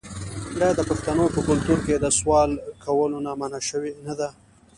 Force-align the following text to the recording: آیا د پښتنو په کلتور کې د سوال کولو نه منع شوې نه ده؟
آیا 0.57 0.69
د 0.77 0.81
پښتنو 0.89 1.25
په 1.35 1.39
کلتور 1.47 1.79
کې 1.85 1.95
د 1.99 2.05
سوال 2.19 2.51
کولو 2.83 3.17
نه 3.25 3.31
منع 3.39 3.59
شوې 3.69 3.91
نه 4.05 4.13
ده؟ 4.19 4.29